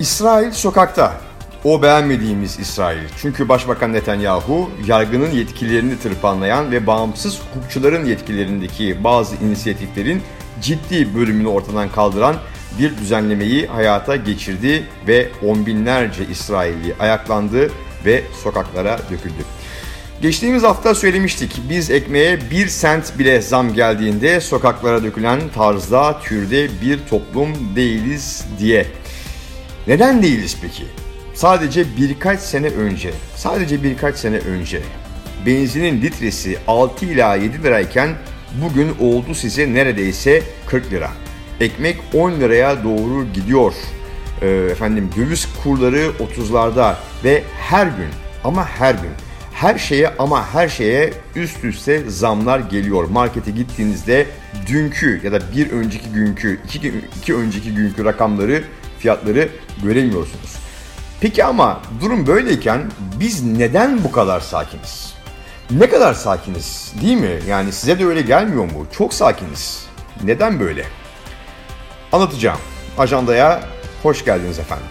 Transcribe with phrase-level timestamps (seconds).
[0.00, 1.20] İsrail sokakta.
[1.64, 3.08] O beğenmediğimiz İsrail.
[3.22, 10.22] Çünkü Başbakan Netanyahu yargının yetkilerini tırpanlayan ve bağımsız hukukçuların yetkilerindeki bazı inisiyatiflerin
[10.62, 12.36] ciddi bölümünü ortadan kaldıran
[12.78, 17.70] bir düzenlemeyi hayata geçirdi ve on binlerce İsrailli ayaklandı
[18.04, 19.44] ve sokaklara döküldü.
[20.22, 26.98] Geçtiğimiz hafta söylemiştik biz ekmeğe bir sent bile zam geldiğinde sokaklara dökülen tarzda türde bir
[27.10, 28.86] toplum değiliz diye.
[29.86, 30.84] Neden değiliz peki?
[31.34, 34.80] Sadece birkaç sene önce, sadece birkaç sene önce
[35.46, 38.10] benzinin litresi 6 ila 7 lirayken
[38.62, 41.10] bugün oldu size neredeyse 40 lira.
[41.60, 43.72] Ekmek 10 liraya doğru gidiyor.
[44.42, 48.08] Ee, efendim döviz kurları 30'larda ve her gün
[48.44, 49.10] ama her gün
[49.54, 53.08] her şeye ama her şeye üst üste zamlar geliyor.
[53.08, 54.26] Markete gittiğinizde
[54.66, 58.62] dünkü ya da bir önceki günkü, iki, iki önceki günkü rakamları,
[59.00, 59.48] fiyatları
[59.82, 60.56] göremiyorsunuz.
[61.20, 65.14] Peki ama durum böyleyken biz neden bu kadar sakiniz?
[65.70, 67.38] Ne kadar sakiniz değil mi?
[67.48, 68.86] Yani size de öyle gelmiyor mu?
[68.92, 69.86] Çok sakiniz.
[70.24, 70.84] Neden böyle?
[72.12, 72.58] Anlatacağım.
[72.98, 73.60] Ajandaya
[74.02, 74.86] hoş geldiniz efendim.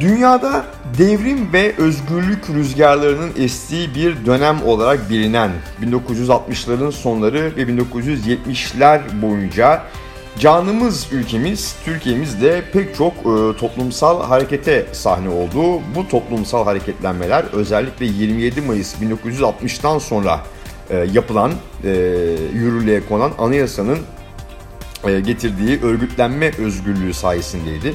[0.00, 0.64] Dünyada
[0.98, 5.50] devrim ve özgürlük rüzgarlarının estiği bir dönem olarak bilinen
[5.82, 9.82] 1960'ların sonları ve 1970'ler boyunca
[10.38, 15.82] canımız ülkemiz, Türkiye'mizde pek çok e, toplumsal harekete sahne oldu.
[15.94, 20.40] Bu toplumsal hareketlenmeler özellikle 27 Mayıs 1960'tan sonra
[20.90, 21.52] e, yapılan,
[21.84, 21.88] e,
[22.54, 23.98] yürürlüğe konan anayasanın
[25.04, 27.94] e, getirdiği örgütlenme özgürlüğü sayesindeydi.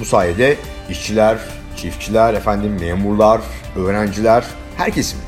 [0.00, 0.56] Bu sayede
[0.90, 1.38] işçiler,
[1.76, 3.40] çiftçiler, efendim memurlar,
[3.76, 4.44] öğrenciler,
[4.76, 5.18] her kesim,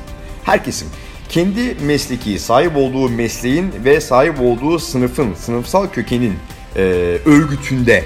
[0.44, 0.88] her kesim
[1.28, 6.34] kendi mesleki, sahip olduğu mesleğin ve sahip olduğu sınıfın, sınıfsal kökenin
[6.76, 6.80] e,
[7.26, 8.04] örgütünde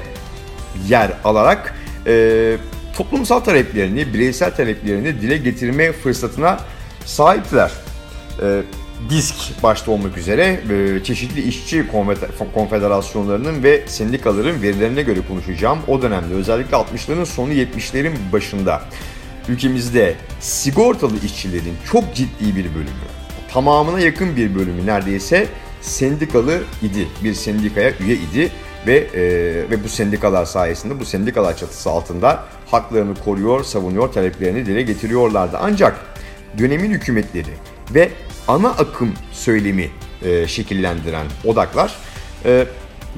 [0.89, 1.75] yer alarak
[2.06, 2.56] e,
[2.97, 6.61] toplumsal taleplerini, bireysel taleplerini dile getirme fırsatına
[7.05, 7.73] sahiptiler.
[8.43, 8.62] E,
[9.11, 11.84] DISK başta olmak üzere e, çeşitli işçi
[12.55, 15.78] konfederasyonlarının ve sendikaların verilerine göre konuşacağım.
[15.89, 18.83] O dönemde özellikle 60'ların sonu 70'lerin başında
[19.49, 23.09] ülkemizde sigortalı işçilerin çok ciddi bir bölümü,
[23.53, 25.47] tamamına yakın bir bölümü neredeyse
[25.88, 27.09] sendikalı idi.
[27.25, 28.50] Bir sendikaya üye idi
[28.87, 29.22] ve e,
[29.71, 35.59] ve bu sendikalar sayesinde bu sendikalar çatısı altında haklarını koruyor, savunuyor, taleplerini dile getiriyorlardı.
[35.60, 36.00] Ancak
[36.59, 37.50] dönemin hükümetleri
[37.94, 38.10] ve
[38.48, 39.91] ana akım söylemi
[40.25, 41.97] e, şekillendiren odaklar
[42.44, 42.66] e,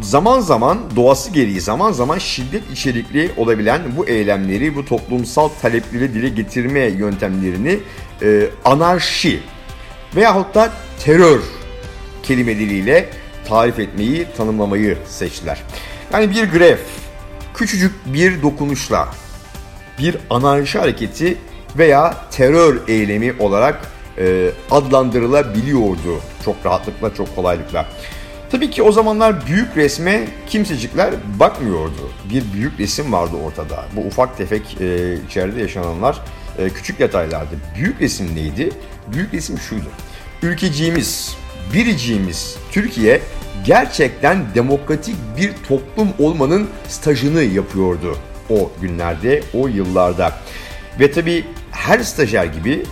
[0.01, 6.29] zaman zaman doğası gereği zaman zaman şiddet içerikli olabilen bu eylemleri, bu toplumsal talepleri dile
[6.29, 7.81] getirme yöntemlerini
[8.23, 9.41] e, anarşi
[10.17, 10.73] veyahut da
[11.05, 11.41] terör
[12.23, 13.09] kelimeleriyle
[13.49, 15.63] tarif etmeyi, tanımlamayı seçtiler.
[16.13, 16.77] Yani bir grev,
[17.55, 19.09] küçücük bir dokunuşla
[19.99, 21.39] bir anarşi hareketi
[21.79, 23.81] veya terör eylemi olarak
[24.19, 27.87] e, adlandırılabiliyordu çok rahatlıkla, çok kolaylıkla.
[28.51, 32.11] Tabii ki o zamanlar büyük resme kimsecikler bakmıyordu.
[32.31, 33.85] Bir büyük resim vardı ortada.
[33.97, 36.21] Bu ufak tefek e, içeride yaşananlar
[36.59, 37.55] e, küçük detaylardı.
[37.77, 38.71] Büyük resim neydi?
[39.13, 39.89] Büyük resim şuydu.
[40.43, 41.37] Ülkeciğimiz,
[41.73, 43.21] biriciğimiz Türkiye
[43.65, 48.17] gerçekten demokratik bir toplum olmanın stajını yapıyordu
[48.51, 50.33] o günlerde, o yıllarda.
[51.01, 52.83] Ve tabii her stajyer gibi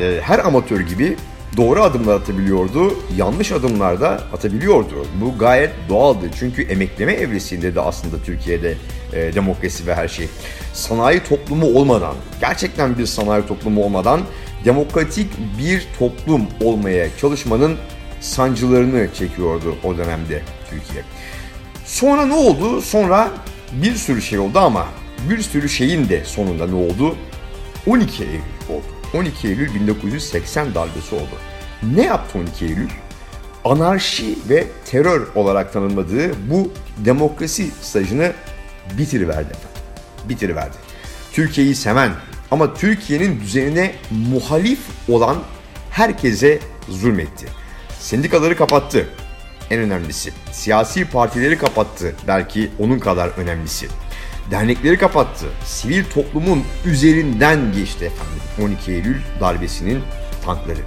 [0.00, 1.16] e, her amatör gibi
[1.56, 5.06] doğru adımlar atabiliyordu, yanlış adımlar da atabiliyordu.
[5.20, 8.74] Bu gayet doğaldı çünkü emekleme evresinde de aslında Türkiye'de
[9.12, 10.28] e, demokrasi ve her şey.
[10.72, 14.20] Sanayi toplumu olmadan, gerçekten bir sanayi toplumu olmadan
[14.64, 15.26] demokratik
[15.58, 17.76] bir toplum olmaya çalışmanın
[18.22, 21.04] sancılarını çekiyordu o dönemde Türkiye.
[21.86, 22.82] Sonra ne oldu?
[22.82, 23.30] Sonra
[23.72, 24.86] bir sürü şey oldu ama
[25.30, 27.16] bir sürü şeyin de sonunda ne oldu?
[27.86, 28.84] 12 Eylül oldu.
[29.14, 31.34] 12 Eylül 1980 darbesi oldu.
[31.94, 32.88] Ne yaptı 12 Eylül?
[33.64, 38.32] Anarşi ve terör olarak tanımladığı bu demokrasi stajını
[38.98, 39.52] bitiriverdi.
[40.28, 40.76] Bitiriverdi.
[41.32, 42.10] Türkiye'yi seven
[42.50, 45.36] ama Türkiye'nin düzenine muhalif olan
[45.90, 46.58] herkese
[46.88, 47.61] zulmetti.
[48.02, 49.08] Sendikaları kapattı.
[49.70, 50.32] En önemlisi.
[50.52, 52.14] Siyasi partileri kapattı.
[52.28, 53.88] Belki onun kadar önemlisi.
[54.50, 55.46] Dernekleri kapattı.
[55.64, 58.72] Sivil toplumun üzerinden geçti efendim.
[58.76, 60.02] 12 Eylül darbesinin
[60.44, 60.78] tankları.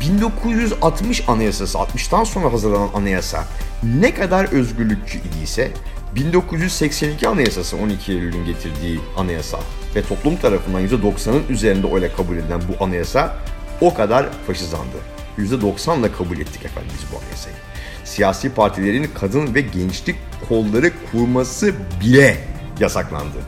[0.00, 3.44] 1960 anayasası, 60'tan sonra hazırlanan anayasa
[3.82, 5.70] ne kadar özgürlükçü idiyse
[6.14, 9.58] 1982 anayasası 12 Eylül'ün getirdiği anayasa
[9.96, 13.36] ve toplum tarafından %90'ın üzerinde oyla kabul edilen bu anayasa
[13.80, 15.15] o kadar faşizandı.
[15.38, 17.56] %90'la kabul ettik efendim biz bu anayasayı.
[18.04, 20.16] Siyasi partilerin kadın ve gençlik
[20.48, 22.36] kolları kurması bile
[22.80, 23.38] yasaklandı.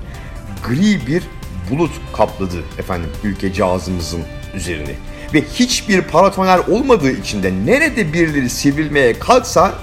[0.68, 1.22] Gri bir
[1.70, 4.22] bulut kapladı efendim ülkecağızımızın
[4.54, 4.94] üzerini.
[5.34, 9.74] Ve hiçbir paratoner olmadığı için de nerede birileri sivrilmeye kalksa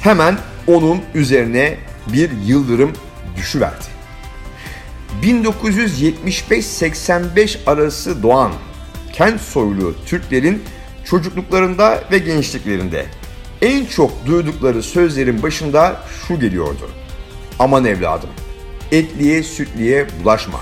[0.00, 1.76] hemen onun üzerine
[2.12, 2.92] bir yıldırım
[3.36, 3.84] düşüverdi.
[5.22, 8.52] 1975-85 arası doğan
[9.12, 10.62] kent soylu Türklerin
[11.04, 13.06] çocukluklarında ve gençliklerinde
[13.62, 16.90] en çok duydukları sözlerin başında şu geliyordu.
[17.58, 18.30] Aman evladım,
[18.92, 20.60] etliye sütliye bulaşma.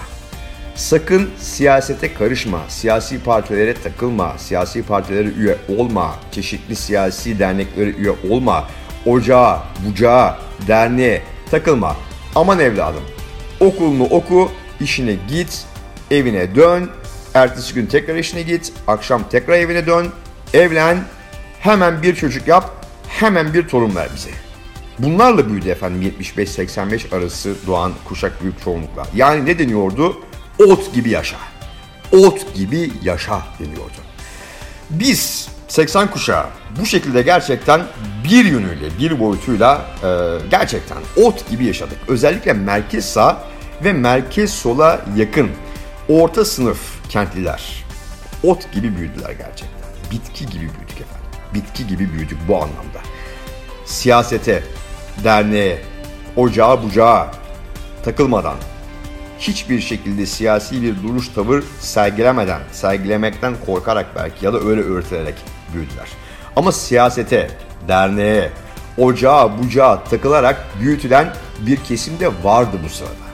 [0.74, 8.68] Sakın siyasete karışma, siyasi partilere takılma, siyasi partilere üye olma, çeşitli siyasi derneklere üye olma,
[9.06, 11.96] ocağa, bucağa, derneğe takılma.
[12.34, 13.02] Aman evladım,
[13.60, 14.50] okulunu oku,
[14.80, 15.64] işine git,
[16.10, 16.90] evine dön,
[17.34, 20.06] ertesi gün tekrar işine git, akşam tekrar evine dön,
[20.54, 20.98] evlen,
[21.60, 24.30] hemen bir çocuk yap, hemen bir torun ver bize.
[24.98, 29.06] Bunlarla büyüdü efendim 75-85 arası doğan kuşak büyük çoğunlukla.
[29.14, 30.16] Yani ne deniyordu?
[30.58, 31.36] Ot gibi yaşa.
[32.12, 33.98] Ot gibi yaşa deniyordu.
[34.90, 36.46] Biz 80 kuşağı
[36.80, 37.80] bu şekilde gerçekten
[38.24, 40.08] bir yönüyle, bir boyutuyla e,
[40.50, 41.98] gerçekten ot gibi yaşadık.
[42.08, 43.44] Özellikle merkez sağ
[43.84, 45.50] ve merkez sola yakın
[46.08, 46.78] orta sınıf
[47.08, 47.84] kentliler
[48.42, 49.77] ot gibi büyüdüler gerçekten.
[50.10, 51.28] Bitki gibi büyüdük efendim.
[51.54, 53.00] Bitki gibi büyüdük bu anlamda.
[53.84, 54.62] Siyasete,
[55.24, 55.82] derneğe,
[56.36, 57.30] ocağa bucağa
[58.04, 58.56] takılmadan,
[59.38, 65.34] hiçbir şekilde siyasi bir duruş tavır sergilemeden, sergilemekten korkarak belki ya da öyle öğretilerek
[65.74, 66.08] büyüdüler.
[66.56, 67.50] Ama siyasete,
[67.88, 68.50] derneğe,
[68.98, 73.28] ocağa bucağa takılarak büyütülen bir kesim de vardı bu sırada.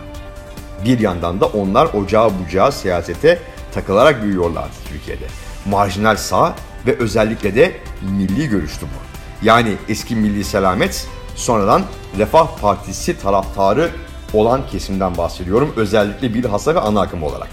[0.84, 3.38] Bir yandan da onlar ocağa bucağa siyasete
[3.74, 5.26] takılarak büyüyorlardı Türkiye'de.
[5.66, 6.54] Marjinal sağ
[6.86, 7.72] ve özellikle de
[8.02, 9.04] milli görüştü bu.
[9.46, 11.82] Yani eski milli selamet sonradan
[12.18, 13.90] Refah Partisi taraftarı
[14.32, 15.72] olan kesimden bahsediyorum.
[15.76, 17.48] Özellikle bilhassa ve ana akım olarak.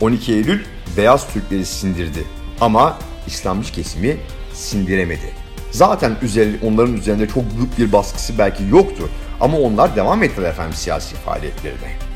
[0.00, 0.64] 12 Eylül
[0.96, 2.24] beyaz Türkleri sindirdi
[2.60, 4.16] ama İslamcı kesimi
[4.54, 5.34] sindiremedi.
[5.70, 9.08] Zaten üzeri, onların üzerinde çok büyük bir baskısı belki yoktu
[9.40, 12.09] ama onlar devam ettiler efendim siyasi faaliyetlerine.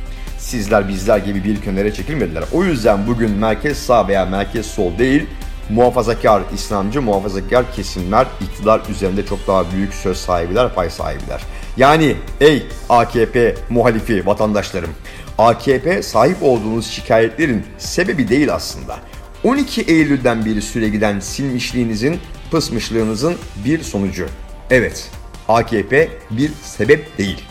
[0.45, 2.45] Sizler bizler gibi bir kenara çekilmediler.
[2.53, 5.27] O yüzden bugün merkez sağ veya merkez sol değil,
[5.71, 11.43] muhafazakar, İslamcı muhafazakar kesimler iktidar üzerinde çok daha büyük söz sahibiler, pay sahibiler.
[11.77, 14.91] Yani ey AKP muhalifi vatandaşlarım,
[15.39, 18.97] AKP sahip olduğunuz şikayetlerin sebebi değil aslında.
[19.45, 22.21] 12 Eylül'den beri süre giden silmişliğinizin,
[22.51, 24.27] pısmışlığınızın bir sonucu.
[24.71, 25.11] Evet,
[25.49, 27.45] AKP bir sebep değil,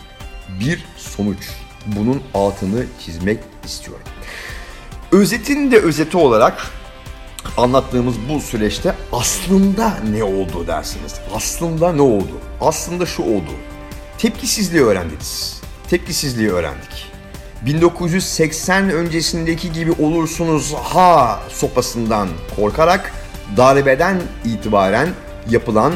[0.60, 1.63] bir sonuç.
[1.86, 4.04] Bunun altını çizmek istiyorum.
[5.12, 6.70] Özetin de özeti olarak
[7.56, 11.14] anlattığımız bu süreçte aslında ne oldu dersiniz.
[11.34, 12.40] Aslında ne oldu?
[12.60, 13.50] Aslında şu oldu.
[14.18, 15.60] Tepkisizliği öğrendiniz.
[15.90, 17.12] Tepkisizliği öğrendik.
[17.66, 23.12] 1980 öncesindeki gibi olursunuz ha sopasından korkarak
[23.56, 25.08] darbeden itibaren
[25.50, 25.92] yapılan,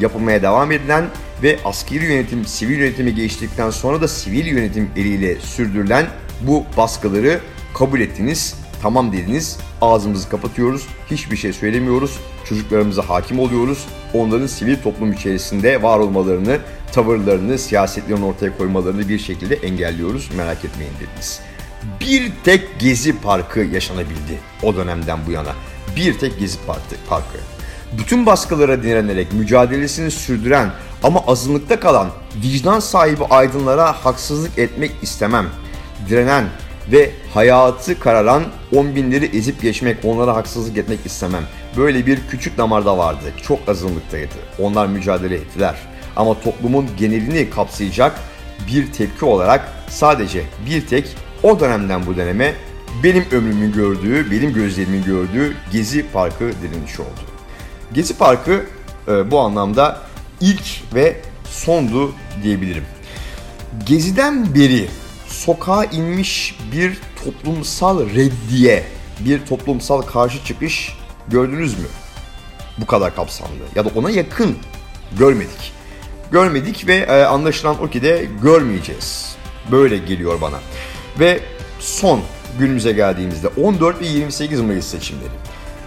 [0.00, 1.04] yapılmaya devam edilen
[1.42, 6.06] ve askeri yönetim, sivil yönetimi geçtikten sonra da sivil yönetim eliyle sürdürülen
[6.42, 7.40] bu baskıları
[7.74, 15.12] kabul ettiniz, tamam dediniz, ağzımızı kapatıyoruz, hiçbir şey söylemiyoruz, çocuklarımıza hakim oluyoruz, onların sivil toplum
[15.12, 16.58] içerisinde var olmalarını,
[16.92, 21.40] tavırlarını, siyasetlerini ortaya koymalarını bir şekilde engelliyoruz, merak etmeyin dediniz.
[22.00, 25.52] Bir tek Gezi Parkı yaşanabildi o dönemden bu yana.
[25.96, 26.58] Bir tek Gezi
[27.08, 27.38] Parkı.
[27.98, 30.70] Bütün baskılara direnerek mücadelesini sürdüren
[31.06, 32.08] ama azınlıkta kalan
[32.42, 35.46] vicdan sahibi aydınlara haksızlık etmek istemem.
[36.08, 36.44] Direnen
[36.92, 38.42] ve hayatı kararan
[38.74, 41.42] on binleri ezip geçmek, onlara haksızlık etmek istemem.
[41.76, 43.32] Böyle bir küçük damarda vardı.
[43.42, 44.34] Çok azınlıktaydı.
[44.58, 45.74] Onlar mücadele ettiler.
[46.16, 48.20] Ama toplumun genelini kapsayacak
[48.68, 52.52] bir tepki olarak sadece bir tek o dönemden bu döneme
[53.02, 57.20] benim ömrümün gördüğü, benim gözlerimin gördüğü Gezi Parkı direnişi oldu.
[57.92, 58.66] Gezi Parkı
[59.08, 60.05] e, bu anlamda
[60.40, 62.84] ilk ve sondu diyebilirim.
[63.86, 64.88] Geziden beri
[65.28, 68.84] sokağa inmiş bir toplumsal reddiye,
[69.20, 70.96] bir toplumsal karşı çıkış
[71.28, 71.86] gördünüz mü?
[72.78, 74.56] Bu kadar kapsamlı ya da ona yakın
[75.18, 75.72] görmedik.
[76.32, 79.36] Görmedik ve e, anlaşılan o ki de görmeyeceğiz.
[79.70, 80.58] Böyle geliyor bana.
[81.20, 81.40] Ve
[81.80, 82.20] son
[82.58, 85.28] günümüze geldiğimizde 14 ve 28 Mayıs seçimleri.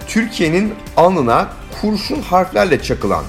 [0.07, 1.49] Türkiye'nin alnına
[1.81, 3.23] kurşun harflerle çakılan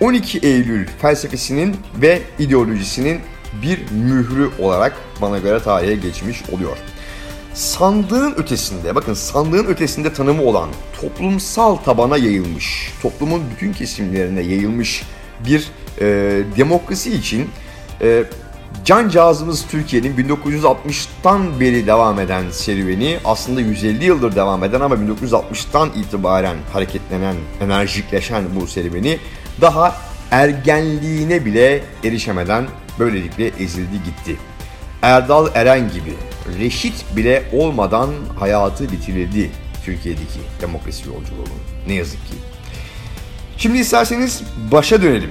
[0.00, 3.20] 12 Eylül felsefesinin ve ideolojisinin
[3.62, 6.76] bir mührü olarak bana göre tarihe geçmiş oluyor.
[7.54, 10.68] Sandığın ötesinde, bakın sandığın ötesinde tanımı olan
[11.00, 15.02] toplumsal tabana yayılmış, toplumun bütün kesimlerine yayılmış
[15.46, 15.68] bir
[16.00, 16.04] e,
[16.56, 17.50] demokrasi için
[18.00, 18.24] e,
[18.84, 26.56] Cancağızımız Türkiye'nin 1960'tan beri devam eden serüveni aslında 150 yıldır devam eden ama 1960'tan itibaren
[26.72, 29.18] hareketlenen, enerjikleşen bu serüveni
[29.60, 29.96] daha
[30.30, 32.66] ergenliğine bile erişemeden
[32.98, 34.36] böylelikle ezildi gitti.
[35.02, 36.14] Erdal Eren gibi
[36.58, 39.50] reşit bile olmadan hayatı bitirildi
[39.84, 41.60] Türkiye'deki demokrasi yolculuğunun.
[41.86, 42.34] Ne yazık ki.
[43.56, 44.42] Şimdi isterseniz
[44.72, 45.30] başa dönelim.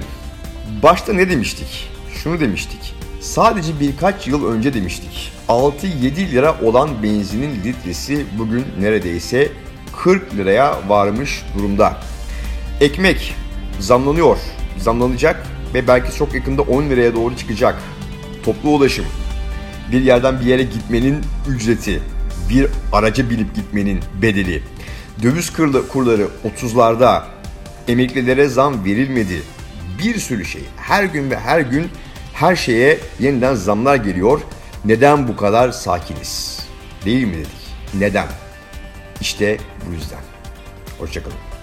[0.82, 1.90] Başta ne demiştik?
[2.22, 2.94] Şunu demiştik.
[3.20, 5.32] Sadece birkaç yıl önce demiştik.
[5.48, 9.48] 6-7 lira olan benzinin litresi bugün neredeyse
[10.02, 11.96] 40 liraya varmış durumda.
[12.80, 13.34] Ekmek
[13.80, 14.36] zamlanıyor,
[14.78, 17.82] zamlanacak ve belki çok yakında 10 liraya doğru çıkacak.
[18.44, 19.04] Toplu ulaşım,
[19.92, 22.02] bir yerden bir yere gitmenin ücreti,
[22.50, 24.62] bir araca binip gitmenin bedeli,
[25.22, 25.52] döviz
[25.92, 27.22] kurları 30'larda,
[27.88, 29.42] emeklilere zam verilmedi.
[29.98, 30.62] Bir sürü şey.
[30.76, 31.88] Her gün ve her gün
[32.32, 34.40] her şeye yeniden zamlar geliyor.
[34.84, 36.66] Neden bu kadar sakiniz?
[37.04, 37.48] Değil mi dedik?
[37.94, 38.26] Neden?
[39.20, 40.20] İşte bu yüzden.
[40.98, 41.53] Hoşçakalın.